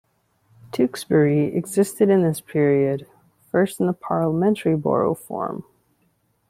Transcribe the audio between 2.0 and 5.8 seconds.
in this period, first in the parliamentary borough form.